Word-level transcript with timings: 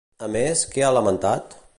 A 0.27 0.29
més, 0.35 0.63
què 0.71 0.85
ha 0.87 0.91
lamentat? 0.99 1.55